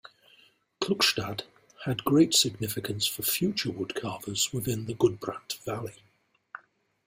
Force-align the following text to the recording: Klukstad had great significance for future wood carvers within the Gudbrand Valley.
Klukstad 0.81 1.43
had 1.85 2.03
great 2.03 2.33
significance 2.33 3.05
for 3.05 3.21
future 3.21 3.69
wood 3.71 3.93
carvers 3.93 4.51
within 4.51 4.87
the 4.87 4.95
Gudbrand 4.95 5.53
Valley. 5.63 6.01